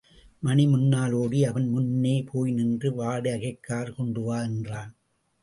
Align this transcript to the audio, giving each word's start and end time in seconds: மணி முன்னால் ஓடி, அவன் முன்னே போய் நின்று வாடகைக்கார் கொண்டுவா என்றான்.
மணி 0.39 0.67
முன்னால் 0.67 1.11
ஓடி, 1.11 1.43
அவன் 1.43 1.67
முன்னே 1.67 2.25
போய் 2.31 2.51
நின்று 2.51 2.91
வாடகைக்கார் 2.91 3.95
கொண்டுவா 3.97 4.41
என்றான். 4.43 4.91